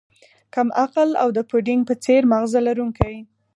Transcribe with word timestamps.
کم 0.53 0.67
عقل 0.83 1.09
او 1.21 1.29
د 1.37 1.39
پوډینګ 1.49 1.81
په 1.89 1.95
څیر 2.03 2.21
ماغزه 2.31 2.59
لرونکی 2.67 3.15